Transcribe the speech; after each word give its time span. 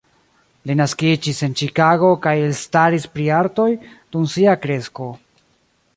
Li 0.69 0.75
naskiĝis 0.79 1.41
en 1.47 1.53
Ĉikago 1.61 2.09
kaj 2.25 2.35
elstaris 2.47 3.07
pri 3.17 3.29
artoj, 3.41 3.69
dum 4.17 4.29
sia 4.37 4.57
kresko. 4.67 5.15